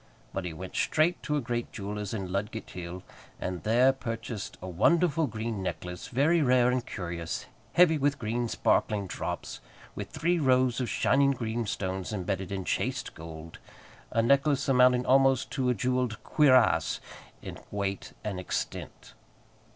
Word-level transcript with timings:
But 0.33 0.45
he 0.45 0.51
went 0.53 0.75
straight 0.75 1.21
to 1.21 1.35
a 1.37 1.41
great 1.41 1.71
jeweller's 1.71 2.11
in 2.11 2.31
Ludgate 2.31 2.71
hill, 2.71 3.03
and 3.39 3.61
there 3.61 3.93
purchased 3.93 4.57
a 4.59 4.67
wonderful 4.67 5.27
green 5.27 5.61
necklace, 5.61 6.07
very 6.07 6.41
rare 6.41 6.71
and 6.71 6.83
curious, 6.83 7.45
heavy 7.73 7.99
with 7.99 8.17
green 8.17 8.47
sparkling 8.47 9.05
drops, 9.05 9.59
with 9.93 10.09
three 10.09 10.39
rows 10.39 10.81
of 10.81 10.89
shining 10.89 11.33
green 11.33 11.67
stones 11.67 12.11
embedded 12.11 12.51
in 12.51 12.65
chaste 12.65 13.13
gold, 13.13 13.59
a 14.09 14.23
necklace 14.23 14.67
amounting 14.67 15.05
almost 15.05 15.51
to 15.51 15.69
a 15.69 15.75
jewelled 15.75 16.23
cuirass 16.23 16.99
in 17.43 17.59
weight 17.69 18.13
and 18.23 18.39
extent. 18.39 19.13